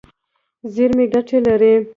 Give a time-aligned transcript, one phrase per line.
[0.73, 1.73] زیرمې ګټه لري.